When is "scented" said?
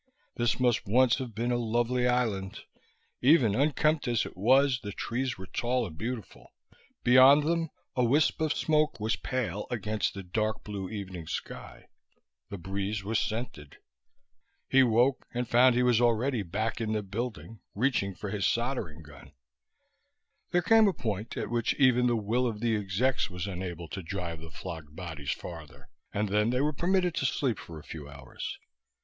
13.19-13.77